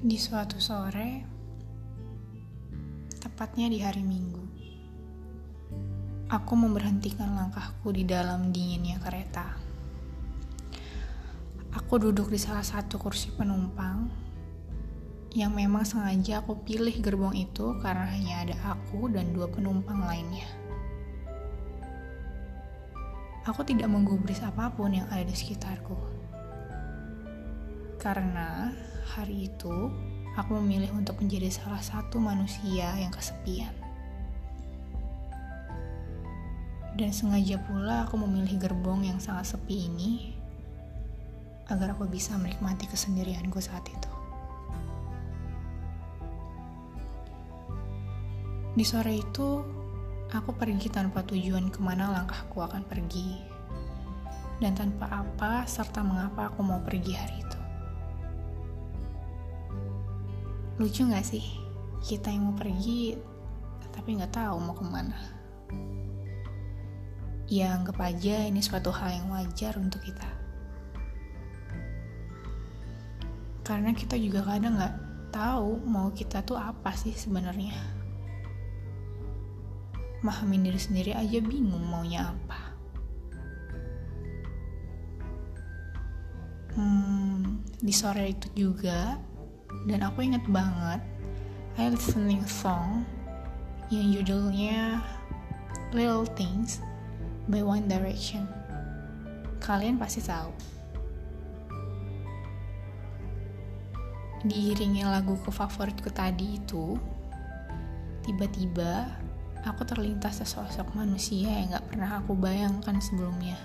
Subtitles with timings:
[0.00, 1.22] Di suatu sore,
[3.20, 4.44] tepatnya di hari Minggu,
[6.30, 9.58] aku memberhentikan langkahku di dalam dinginnya kereta.
[11.74, 14.10] Aku duduk di salah satu kursi penumpang
[15.30, 20.69] yang memang sengaja aku pilih gerbong itu karena hanya ada aku dan dua penumpang lainnya.
[23.48, 25.96] Aku tidak menggubris apa pun yang ada di sekitarku.
[27.96, 28.68] Karena
[29.16, 29.88] hari itu
[30.36, 33.72] aku memilih untuk menjadi salah satu manusia yang kesepian.
[37.00, 40.36] Dan sengaja pula aku memilih gerbong yang sangat sepi ini
[41.70, 44.12] agar aku bisa menikmati kesendirianku saat itu.
[48.70, 49.79] Di sore itu,
[50.30, 53.42] aku pergi tanpa tujuan ke mana langkahku akan pergi.
[54.60, 57.60] Dan tanpa apa serta mengapa aku mau pergi hari itu.
[60.78, 61.44] Lucu gak sih?
[62.00, 63.16] Kita yang mau pergi,
[63.92, 65.18] tapi gak tahu mau ke mana.
[67.50, 70.28] Ya anggap aja ini suatu hal yang wajar untuk kita.
[73.66, 74.94] Karena kita juga kadang gak
[75.34, 77.99] tahu mau kita tuh apa sih sebenarnya.
[80.20, 82.60] Mahamin diri sendiri aja bingung maunya apa.
[86.76, 89.16] Hmm, di sore itu juga
[89.88, 91.00] dan aku inget banget
[91.80, 93.08] I listening song
[93.88, 95.02] yang judulnya
[95.90, 96.78] Little Things
[97.50, 98.46] by One Direction
[99.60, 100.50] kalian pasti tahu
[104.40, 106.96] diiringi lagu ke favoritku tadi itu
[108.24, 109.20] tiba-tiba
[109.64, 113.56] aku terlintas sesosok manusia yang gak pernah aku bayangkan sebelumnya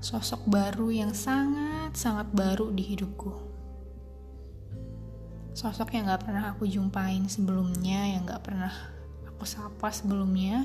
[0.00, 3.50] sosok baru yang sangat-sangat baru di hidupku
[5.60, 8.72] sosok yang gak pernah aku jumpain sebelumnya, yang gak pernah
[9.28, 10.64] aku sapa sebelumnya.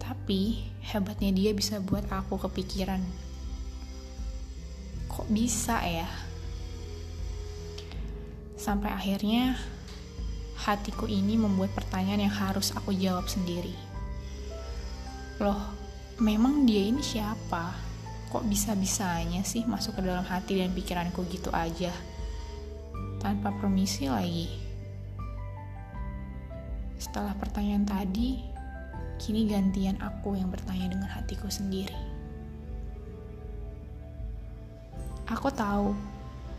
[0.00, 3.00] Tapi hebatnya dia bisa buat aku kepikiran.
[5.08, 6.08] Kok bisa ya?
[8.56, 9.56] Sampai akhirnya
[10.64, 13.76] hatiku ini membuat pertanyaan yang harus aku jawab sendiri.
[15.38, 15.60] Loh,
[16.18, 17.76] memang dia ini siapa?
[18.32, 21.92] Kok bisa-bisanya sih masuk ke dalam hati dan pikiranku gitu aja?
[23.24, 24.52] tanpa permisi lagi.
[27.00, 28.44] Setelah pertanyaan tadi,
[29.16, 31.96] kini gantian aku yang bertanya dengan hatiku sendiri.
[35.24, 35.96] Aku tahu,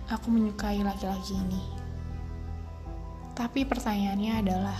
[0.09, 1.84] aku menyukai laki-laki ini.
[3.35, 4.79] Tapi pertanyaannya adalah,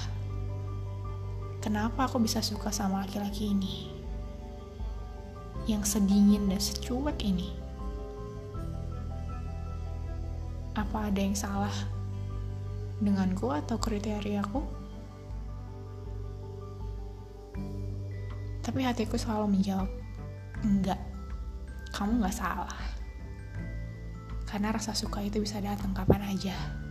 [1.60, 3.92] kenapa aku bisa suka sama laki-laki ini?
[5.68, 7.52] Yang sedingin dan secuek ini.
[10.72, 11.76] Apa ada yang salah
[13.04, 14.64] denganku atau kriteriaku?
[18.64, 19.92] Tapi hatiku selalu menjawab,
[20.64, 21.00] enggak,
[21.92, 22.80] kamu gak salah.
[24.48, 26.85] Karena rasa suka itu bisa datang kapan aja.